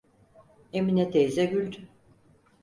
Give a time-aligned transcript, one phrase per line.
[0.73, 1.87] Emine teyze güldü: